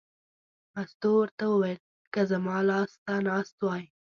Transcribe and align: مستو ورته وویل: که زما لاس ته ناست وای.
مستو 0.73 1.09
ورته 1.19 1.43
وویل: 1.49 1.81
که 2.13 2.21
زما 2.31 2.55
لاس 2.69 2.91
ته 3.05 3.13
ناست 3.27 3.57
وای. 3.61 3.83